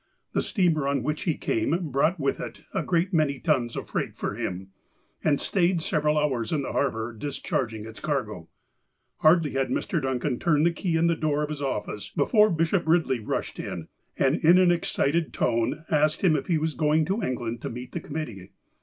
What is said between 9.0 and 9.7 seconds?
Hardly had